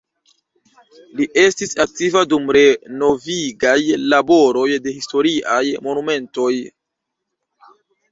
[1.17, 3.75] Li estis aktiva dum renovigaj
[4.13, 6.49] laboroj de historiaj monumentoj.